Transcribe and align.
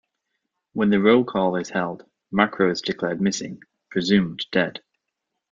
When 0.73 0.89
the 0.89 0.99
roll-call 0.99 1.57
is 1.57 1.69
held, 1.69 2.05
Macro 2.31 2.71
is 2.71 2.81
declared 2.81 3.21
missing, 3.21 3.61
presumed 3.91 4.47
dead. 4.51 4.81